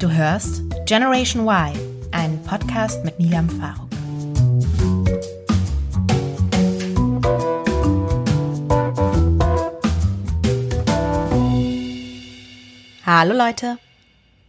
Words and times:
Du 0.00 0.10
hörst 0.10 0.62
Generation 0.86 1.46
Y, 1.46 1.78
ein 2.12 2.42
Podcast 2.44 3.04
mit 3.04 3.18
Nilam 3.18 3.50
Faruk. 3.50 3.90
Hallo 13.04 13.34
Leute, 13.34 13.76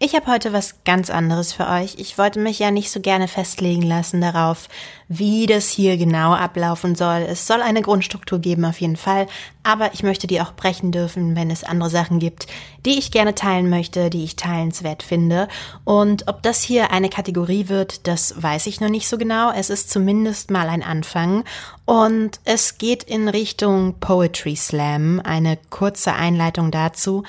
ich 0.04 0.16
habe 0.16 0.26
heute 0.32 0.52
was 0.52 0.84
ganz 0.84 1.12
anderes 1.12 1.54
für 1.54 1.68
euch. 1.68 1.94
Ich 2.00 2.18
wollte 2.18 2.40
mich 2.40 2.58
ja 2.58 2.72
nicht 2.72 2.90
so 2.90 3.02
gerne 3.02 3.28
festlegen 3.28 3.84
lassen 3.84 4.20
darauf, 4.20 4.68
wie 5.08 5.46
das 5.46 5.70
hier 5.70 5.96
genau 5.96 6.34
ablaufen 6.34 6.96
soll. 6.96 7.20
Es 7.30 7.46
soll 7.46 7.62
eine 7.62 7.84
Grundstruktur 7.84 8.40
geben 8.40 8.66
auf 8.66 8.82
jeden 8.82 8.96
Fall, 8.96 9.28
aber 9.62 9.94
ich 9.94 10.02
möchte 10.02 10.26
die 10.26 10.42
auch 10.42 10.54
brechen 10.54 10.92
dürfen, 10.92 11.36
wenn 11.36 11.52
es 11.52 11.64
andere 11.64 11.92
Sachen 11.92 12.18
gibt, 12.18 12.48
die 12.84 12.98
ich 12.98 13.12
gerne 13.12 13.36
teilen 13.36 13.70
möchte, 13.70 14.10
die 14.10 14.24
ich 14.24 14.36
teilenswert 14.36 15.04
finde. 15.04 15.48
Und 15.84 16.28
ob 16.28 16.42
das 16.42 16.64
hier 16.64 16.90
eine 16.90 17.10
Kategorie 17.10 17.70
wird, 17.70 18.08
das 18.08 18.42
weiß 18.42 18.66
ich 18.66 18.82
noch 18.82 18.90
nicht 18.90 19.08
so 19.08 19.20
genau. 19.20 19.52
Es 19.52 19.70
ist 19.70 19.92
zumindest 19.92 20.50
mal 20.50 20.68
ein 20.68 20.82
Anfang 20.82 21.44
und 21.86 22.40
es 22.44 22.80
geht 22.80 23.04
in 23.04 23.30
Richtung 23.30 24.00
Poetry 24.00 24.56
Slam, 24.56 25.22
eine 25.24 25.60
kurze 25.70 26.14
Einleitung 26.14 26.72
dazu. 26.72 27.22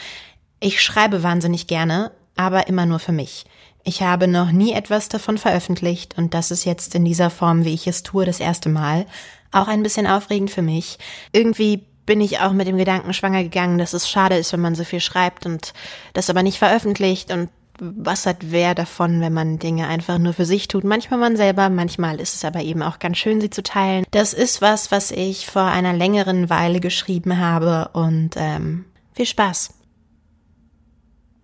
Ich 0.59 0.80
schreibe 0.80 1.23
wahnsinnig 1.23 1.66
gerne, 1.66 2.12
aber 2.42 2.69
immer 2.69 2.87
nur 2.87 2.98
für 2.98 3.12
mich. 3.12 3.45
Ich 3.84 4.02
habe 4.02 4.28
noch 4.28 4.52
nie 4.52 4.73
etwas 4.73 5.09
davon 5.09 5.38
veröffentlicht 5.38 6.16
und 6.16 6.34
das 6.34 6.51
ist 6.51 6.65
jetzt 6.65 6.95
in 6.95 7.05
dieser 7.05 7.30
Form, 7.30 7.65
wie 7.65 7.74
ich 7.74 7.87
es 7.87 8.02
tue, 8.02 8.24
das 8.24 8.41
erste 8.41 8.68
Mal. 8.68 9.06
Auch 9.51 9.68
ein 9.68 9.82
bisschen 9.82 10.06
aufregend 10.06 10.51
für 10.51 10.62
mich. 10.62 10.98
Irgendwie 11.32 11.84
bin 12.06 12.20
ich 12.20 12.41
auch 12.41 12.52
mit 12.52 12.68
dem 12.68 12.77
Gedanken 12.77 13.12
schwanger 13.12 13.42
gegangen, 13.42 13.78
dass 13.78 13.92
es 13.92 14.09
schade 14.09 14.37
ist, 14.37 14.52
wenn 14.52 14.60
man 14.60 14.74
so 14.74 14.84
viel 14.84 15.01
schreibt 15.01 15.46
und 15.46 15.73
das 16.15 16.30
aber 16.30 16.42
nicht 16.42 16.59
veröffentlicht 16.59 17.32
und 17.32 17.48
was 17.80 18.27
hat 18.27 18.37
wer 18.51 18.74
davon, 18.74 19.20
wenn 19.20 19.32
man 19.32 19.59
Dinge 19.59 19.88
einfach 19.88 20.18
nur 20.18 20.34
für 20.34 20.45
sich 20.45 20.68
tut? 20.68 20.85
Manchmal 20.85 21.18
man 21.18 21.37
selber, 21.37 21.68
manchmal 21.68 22.20
ist 22.20 22.35
es 22.35 22.45
aber 22.45 22.60
eben 22.60 22.82
auch 22.82 22.98
ganz 22.98 23.16
schön, 23.16 23.40
sie 23.40 23.51
zu 23.51 23.63
teilen. 23.63 24.04
Das 24.10 24.35
ist 24.35 24.63
was, 24.63 24.93
was 24.93 25.10
ich 25.10 25.46
vor 25.46 25.63
einer 25.63 25.93
längeren 25.93 26.51
Weile 26.51 26.80
geschrieben 26.80 27.38
habe 27.38 27.90
und 27.93 28.30
ähm, 28.37 28.85
viel 29.15 29.26
Spaß. 29.26 29.70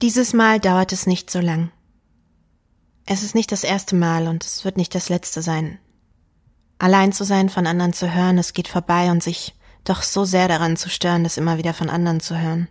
Dieses 0.00 0.32
Mal 0.32 0.60
dauert 0.60 0.92
es 0.92 1.08
nicht 1.08 1.28
so 1.28 1.40
lang. 1.40 1.72
Es 3.04 3.24
ist 3.24 3.34
nicht 3.34 3.50
das 3.50 3.64
erste 3.64 3.96
Mal 3.96 4.28
und 4.28 4.44
es 4.44 4.64
wird 4.64 4.76
nicht 4.76 4.94
das 4.94 5.08
letzte 5.08 5.42
sein. 5.42 5.80
Allein 6.78 7.12
zu 7.12 7.24
sein, 7.24 7.48
von 7.48 7.66
anderen 7.66 7.92
zu 7.92 8.14
hören, 8.14 8.38
es 8.38 8.52
geht 8.52 8.68
vorbei 8.68 9.10
und 9.10 9.24
sich 9.24 9.56
doch 9.82 10.02
so 10.02 10.24
sehr 10.24 10.46
daran 10.46 10.76
zu 10.76 10.88
stören, 10.88 11.24
das 11.24 11.36
immer 11.36 11.58
wieder 11.58 11.74
von 11.74 11.90
anderen 11.90 12.20
zu 12.20 12.38
hören. 12.38 12.68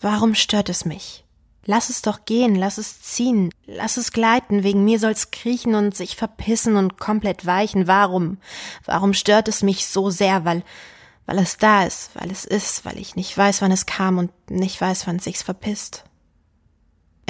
Warum 0.00 0.34
stört 0.34 0.68
es 0.68 0.84
mich? 0.84 1.24
Lass 1.64 1.88
es 1.88 2.02
doch 2.02 2.24
gehen, 2.24 2.56
lass 2.56 2.78
es 2.78 3.00
ziehen, 3.00 3.54
lass 3.66 3.96
es 3.96 4.10
gleiten, 4.10 4.64
wegen 4.64 4.84
mir 4.84 4.98
soll's 4.98 5.30
kriechen 5.30 5.76
und 5.76 5.96
sich 5.96 6.16
verpissen 6.16 6.74
und 6.74 6.98
komplett 6.98 7.46
weichen. 7.46 7.86
Warum? 7.86 8.38
Warum 8.84 9.14
stört 9.14 9.46
es 9.46 9.62
mich 9.62 9.86
so 9.86 10.10
sehr? 10.10 10.44
Weil, 10.44 10.64
weil 11.26 11.38
es 11.38 11.58
da 11.58 11.84
ist, 11.84 12.10
weil 12.14 12.32
es 12.32 12.44
ist, 12.44 12.84
weil 12.84 12.98
ich 12.98 13.14
nicht 13.14 13.38
weiß, 13.38 13.62
wann 13.62 13.70
es 13.70 13.86
kam 13.86 14.18
und 14.18 14.32
nicht 14.50 14.80
weiß, 14.80 15.06
wann 15.06 15.16
es 15.16 15.24
sich 15.24 15.38
verpisst. 15.38 16.07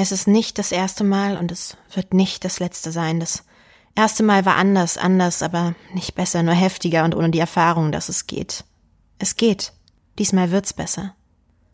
Es 0.01 0.13
ist 0.13 0.29
nicht 0.29 0.59
das 0.61 0.71
erste 0.71 1.03
Mal 1.03 1.37
und 1.37 1.51
es 1.51 1.77
wird 1.93 2.15
nicht 2.15 2.45
das 2.45 2.61
letzte 2.61 2.93
sein. 2.93 3.19
Das 3.19 3.43
erste 3.97 4.23
Mal 4.23 4.45
war 4.47 4.55
anders, 4.55 4.97
anders, 4.97 5.43
aber 5.43 5.75
nicht 5.93 6.15
besser, 6.15 6.45
nur 6.45 6.55
heftiger 6.55 7.05
und 7.05 7.17
ohne 7.17 7.31
die 7.31 7.41
Erfahrung, 7.41 7.91
dass 7.91 8.09
es 8.09 8.29
geht. 8.29 8.63
Es 9.19 9.35
geht. 9.35 9.73
Diesmal 10.17 10.53
wird's 10.53 10.73
besser. 10.73 11.17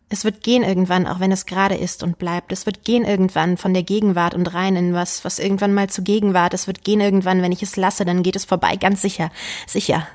Es 0.09 0.25
wird 0.25 0.41
gehen 0.41 0.63
irgendwann, 0.63 1.05
auch 1.05 1.19
wenn 1.19 1.31
es 1.31 1.45
gerade 1.45 1.75
ist 1.75 2.01
und 2.01 2.17
bleibt. 2.17 2.51
Es 2.51 2.65
wird 2.65 2.83
gehen 2.83 3.05
irgendwann 3.05 3.57
von 3.57 3.75
der 3.75 3.83
Gegenwart 3.83 4.33
und 4.33 4.51
rein 4.55 4.75
in 4.75 4.95
was, 4.95 5.23
was 5.23 5.37
irgendwann 5.37 5.75
mal 5.75 5.91
zu 5.91 6.01
Gegenwart. 6.01 6.55
Es 6.55 6.65
wird 6.65 6.83
gehen 6.83 7.01
irgendwann, 7.01 7.43
wenn 7.43 7.51
ich 7.51 7.61
es 7.61 7.75
lasse, 7.75 8.05
dann 8.05 8.23
geht 8.23 8.35
es 8.35 8.45
vorbei, 8.45 8.75
ganz 8.75 9.03
sicher. 9.03 9.29
Sicher. 9.67 10.07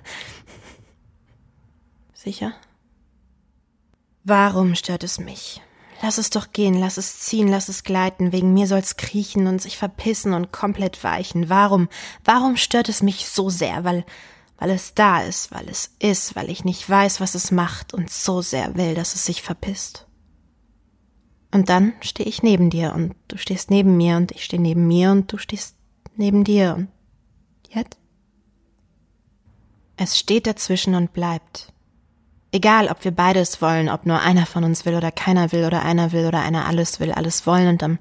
Sicher? 2.13 2.55
Warum 4.25 4.75
stört 4.75 5.05
es 5.05 5.21
mich? 5.21 5.63
Lass 6.03 6.17
es 6.17 6.31
doch 6.31 6.53
gehen, 6.53 6.75
lass 6.75 6.97
es 6.97 7.19
ziehen, 7.19 7.49
lass 7.49 7.69
es 7.69 7.85
gleiten, 7.85 8.33
wegen 8.33 8.55
mir 8.55 8.67
soll's 8.67 8.97
kriechen 8.97 9.47
und 9.47 9.61
sich 9.61 9.77
verpissen 9.77 10.33
und 10.33 10.51
komplett 10.51 11.05
weichen. 11.05 11.51
Warum, 11.51 11.89
warum 12.25 12.57
stört 12.57 12.89
es 12.89 13.03
mich 13.03 13.29
so 13.29 13.51
sehr? 13.51 13.85
Weil, 13.85 14.07
weil 14.59 14.71
es 14.71 14.95
da 14.95 15.21
ist, 15.21 15.53
weil 15.53 15.69
es 15.69 15.95
ist, 15.99 16.35
weil 16.37 16.49
ich 16.49 16.65
nicht 16.65 16.89
weiß, 16.89 17.21
was 17.21 17.35
es 17.35 17.51
macht 17.51 17.93
und 17.93 18.11
so 18.11 18.41
sehr 18.41 18.77
will, 18.77 18.95
dass 18.95 19.15
es 19.15 19.27
sich 19.27 19.43
verpisst. 19.43 20.07
Und 21.51 21.69
dann 21.69 21.93
stehe 22.01 22.29
ich 22.29 22.43
neben 22.43 22.71
dir 22.71 22.95
und 22.95 23.15
du 23.29 23.37
stehst 23.37 23.71
neben 23.71 23.97
mir 23.97 24.17
und 24.17 24.33
ich 24.33 24.45
stehe 24.45 24.63
neben 24.63 24.87
mir 24.87 25.11
und 25.11 25.31
du 25.31 25.37
stehst 25.37 25.77
neben 26.17 26.45
dir 26.45 26.77
und 26.77 26.89
jetzt? 27.69 27.99
Es 29.97 30.19
steht 30.19 30.47
dazwischen 30.47 30.95
und 30.95 31.13
bleibt. 31.13 31.75
Egal, 32.53 32.89
ob 32.89 33.05
wir 33.05 33.13
beides 33.13 33.63
wollen, 33.63 33.89
ob 33.89 34.07
nur 34.07 34.21
einer 34.21 34.45
von 34.45 34.65
uns 34.65 34.85
will 34.85 34.97
oder 34.97 35.13
keiner 35.13 35.53
will 35.53 35.65
oder 35.65 35.83
einer 35.83 36.13
will 36.13 36.27
oder 36.27 36.41
einer 36.41 36.67
alles 36.67 36.99
will, 36.99 37.13
alles 37.13 37.47
wollen 37.47 37.69
und 37.69 37.83
am, 37.83 37.99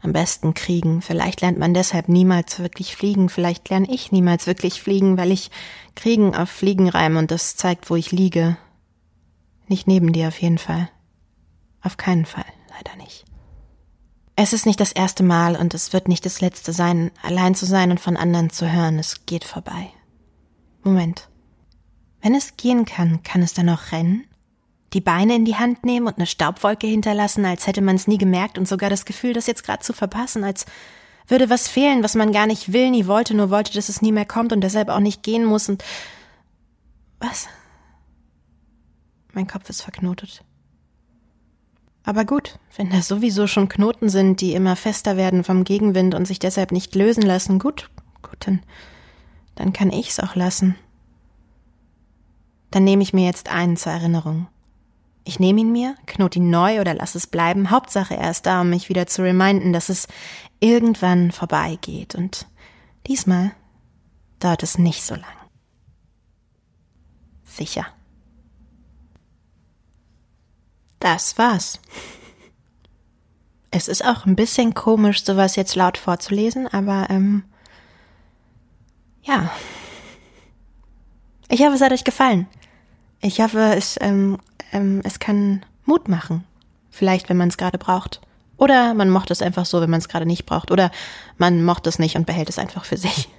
am 0.00 0.12
besten 0.12 0.54
kriegen. 0.54 1.02
Vielleicht 1.02 1.42
lernt 1.42 1.58
man 1.58 1.74
deshalb 1.74 2.08
niemals 2.08 2.58
wirklich 2.58 2.96
fliegen, 2.96 3.28
vielleicht 3.28 3.68
lerne 3.68 3.92
ich 3.92 4.10
niemals 4.10 4.46
wirklich 4.46 4.80
fliegen, 4.80 5.18
weil 5.18 5.30
ich 5.30 5.50
Kriegen 5.94 6.34
auf 6.34 6.48
Fliegen 6.48 6.88
reime 6.88 7.18
und 7.18 7.30
das 7.30 7.56
zeigt, 7.56 7.90
wo 7.90 7.96
ich 7.96 8.12
liege. 8.12 8.56
Nicht 9.68 9.86
neben 9.86 10.12
dir 10.12 10.28
auf 10.28 10.40
jeden 10.40 10.58
Fall. 10.58 10.88
Auf 11.82 11.98
keinen 11.98 12.24
Fall, 12.24 12.44
leider 12.70 12.96
nicht. 12.96 13.26
Es 14.36 14.54
ist 14.54 14.64
nicht 14.64 14.80
das 14.80 14.92
erste 14.92 15.22
Mal 15.22 15.56
und 15.56 15.74
es 15.74 15.92
wird 15.92 16.08
nicht 16.08 16.24
das 16.24 16.40
letzte 16.40 16.72
sein, 16.72 17.10
allein 17.22 17.54
zu 17.54 17.66
sein 17.66 17.90
und 17.90 18.00
von 18.00 18.16
anderen 18.16 18.48
zu 18.48 18.72
hören. 18.72 18.98
Es 18.98 19.26
geht 19.26 19.44
vorbei. 19.44 19.90
Moment. 20.82 21.28
Wenn 22.22 22.34
es 22.36 22.56
gehen 22.56 22.84
kann, 22.84 23.22
kann 23.24 23.42
es 23.42 23.52
dann 23.52 23.66
noch 23.66 23.90
rennen? 23.90 24.24
Die 24.92 25.00
Beine 25.00 25.34
in 25.34 25.44
die 25.44 25.56
Hand 25.56 25.84
nehmen 25.84 26.06
und 26.06 26.18
eine 26.18 26.26
Staubwolke 26.26 26.86
hinterlassen, 26.86 27.44
als 27.44 27.66
hätte 27.66 27.82
man 27.82 27.96
es 27.96 28.06
nie 28.06 28.18
gemerkt 28.18 28.58
und 28.58 28.68
sogar 28.68 28.90
das 28.90 29.04
Gefühl, 29.04 29.32
das 29.32 29.46
jetzt 29.46 29.64
gerade 29.64 29.82
zu 29.82 29.92
verpassen, 29.92 30.44
als 30.44 30.66
würde 31.26 31.50
was 31.50 31.66
fehlen, 31.66 32.04
was 32.04 32.14
man 32.14 32.32
gar 32.32 32.46
nicht 32.46 32.72
will, 32.72 32.90
nie 32.90 33.06
wollte, 33.06 33.34
nur 33.34 33.50
wollte, 33.50 33.72
dass 33.72 33.88
es 33.88 34.02
nie 34.02 34.12
mehr 34.12 34.26
kommt 34.26 34.52
und 34.52 34.60
deshalb 34.60 34.88
auch 34.88 35.00
nicht 35.00 35.22
gehen 35.22 35.44
muss 35.44 35.68
und 35.68 35.82
was? 37.18 37.48
Mein 39.32 39.46
Kopf 39.46 39.68
ist 39.70 39.82
verknotet. 39.82 40.44
Aber 42.04 42.24
gut, 42.24 42.58
wenn 42.76 42.90
da 42.90 43.00
sowieso 43.00 43.46
schon 43.46 43.68
Knoten 43.68 44.08
sind, 44.08 44.40
die 44.40 44.54
immer 44.54 44.76
fester 44.76 45.16
werden 45.16 45.44
vom 45.44 45.64
Gegenwind 45.64 46.14
und 46.14 46.26
sich 46.26 46.38
deshalb 46.38 46.72
nicht 46.72 46.94
lösen 46.94 47.22
lassen, 47.22 47.58
gut, 47.58 47.90
gut, 48.22 48.38
dann, 48.40 48.60
dann 49.54 49.72
kann 49.72 49.90
ich's 49.90 50.20
auch 50.20 50.34
lassen. 50.34 50.76
Dann 52.72 52.84
nehme 52.84 53.02
ich 53.02 53.12
mir 53.12 53.26
jetzt 53.26 53.48
einen 53.48 53.76
zur 53.76 53.92
Erinnerung. 53.92 54.48
Ich 55.24 55.38
nehme 55.38 55.60
ihn 55.60 55.70
mir, 55.70 55.94
knot 56.06 56.34
ihn 56.34 56.50
neu 56.50 56.80
oder 56.80 56.94
lass 56.94 57.14
es 57.14 57.28
bleiben. 57.28 57.70
Hauptsache 57.70 58.16
er 58.16 58.30
ist 58.30 58.46
da, 58.46 58.62
um 58.62 58.70
mich 58.70 58.88
wieder 58.88 59.06
zu 59.06 59.22
reminden, 59.22 59.72
dass 59.72 59.88
es 59.88 60.08
irgendwann 60.58 61.30
vorbeigeht. 61.30 62.14
Und 62.16 62.46
diesmal 63.06 63.52
dauert 64.40 64.62
es 64.64 64.78
nicht 64.78 65.04
so 65.04 65.14
lang. 65.14 65.24
Sicher. 67.44 67.86
Das 70.98 71.36
war's. 71.36 71.78
Es 73.70 73.86
ist 73.86 74.04
auch 74.04 74.24
ein 74.24 74.36
bisschen 74.36 74.72
komisch, 74.74 75.24
sowas 75.24 75.56
jetzt 75.56 75.76
laut 75.76 75.98
vorzulesen, 75.98 76.68
aber 76.68 77.08
ähm, 77.10 77.44
ja. 79.22 79.50
Ich 81.48 81.60
hoffe, 81.60 81.74
es 81.74 81.80
hat 81.80 81.92
euch 81.92 82.04
gefallen. 82.04 82.46
Ich 83.22 83.40
hoffe, 83.40 83.74
es, 83.76 83.96
ähm, 84.00 84.38
ähm, 84.72 85.00
es 85.04 85.20
kann 85.20 85.64
Mut 85.84 86.08
machen. 86.08 86.44
Vielleicht, 86.90 87.28
wenn 87.28 87.36
man 87.36 87.48
es 87.48 87.56
gerade 87.56 87.78
braucht. 87.78 88.20
Oder 88.56 88.94
man 88.94 89.10
mocht 89.10 89.30
es 89.30 89.42
einfach 89.42 89.64
so, 89.64 89.80
wenn 89.80 89.90
man 89.90 90.00
es 90.00 90.08
gerade 90.08 90.26
nicht 90.26 90.44
braucht. 90.44 90.70
Oder 90.70 90.90
man 91.38 91.64
mocht 91.64 91.86
es 91.86 91.98
nicht 91.98 92.16
und 92.16 92.26
behält 92.26 92.48
es 92.48 92.58
einfach 92.58 92.84
für 92.84 92.96
sich. 92.96 93.28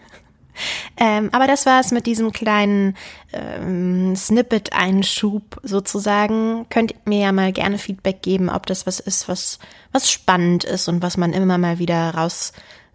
Ähm, 0.98 1.30
aber 1.32 1.48
das 1.48 1.66
war's 1.66 1.92
mit 1.92 2.06
diesem 2.06 2.32
kleinen 2.32 2.96
ähm, 3.32 4.16
Snippet-Einschub 4.16 5.60
sozusagen. 5.64 6.68
Könnt 6.70 6.92
ihr 6.92 6.98
mir 7.06 7.20
ja 7.22 7.32
mal 7.32 7.52
gerne 7.52 7.80
Feedback 7.80 8.22
geben, 8.22 8.52
ob 8.52 8.68
das 8.68 8.86
was 8.86 9.00
ist, 9.00 9.28
was, 9.28 9.58
was 9.92 10.12
spannend 10.12 10.64
ist 10.64 10.88
und 10.90 11.02
was 11.02 11.18
man 11.18 11.34
immer 11.34 11.58
mal 11.58 11.80
wieder 11.80 12.14
raus 12.14 12.54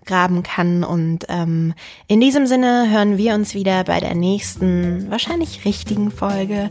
graben 0.08 0.43
kann. 0.43 0.82
Und 0.82 1.26
ähm, 1.28 1.75
in 2.08 2.20
diesem 2.20 2.46
Sinne 2.46 2.90
hören 2.90 3.16
wir 3.16 3.34
uns 3.34 3.55
wieder 3.55 3.84
bei 3.84 4.00
der 4.00 4.16
nächsten, 4.16 5.08
wahrscheinlich 5.10 5.64
richtigen 5.64 6.10
Folge. 6.10 6.70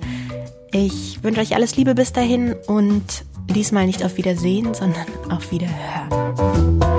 Ich 0.74 1.24
wünsche 1.24 1.40
euch 1.40 1.56
alles 1.56 1.78
Liebe 1.78 1.96
bis 1.96 2.12
dahin 2.12 2.54
und 2.68 3.24
diesmal 3.50 3.86
nicht 3.86 4.04
auf 4.04 4.18
Wiedersehen, 4.18 4.74
sondern 4.74 5.06
auf 5.30 5.52
Wiederhören. 5.52 6.97